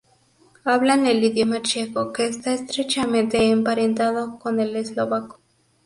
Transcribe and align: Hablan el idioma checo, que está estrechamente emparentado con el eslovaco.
Hablan 0.65 1.05
el 1.05 1.23
idioma 1.23 1.61
checo, 1.61 2.11
que 2.11 2.25
está 2.25 2.53
estrechamente 2.53 3.51
emparentado 3.51 4.39
con 4.39 4.59
el 4.59 4.75
eslovaco. 4.75 5.39